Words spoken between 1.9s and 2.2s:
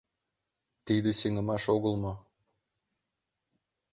мо?